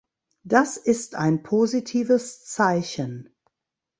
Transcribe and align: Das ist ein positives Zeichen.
Das 0.43 0.77
ist 0.77 1.13
ein 1.13 1.43
positives 1.43 2.43
Zeichen. 2.45 3.35